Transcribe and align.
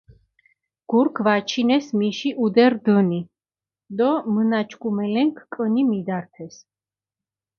გურქ 0.89 1.15
ვაჩინეს 1.25 1.87
მიში 1.97 2.29
ჸუდე 2.37 2.65
რდჷნი, 2.73 3.21
დო 3.97 4.11
მჷნაჩქუმელენქ 4.33 5.35
კჷნი 5.51 5.83
მიდართეს. 5.89 6.55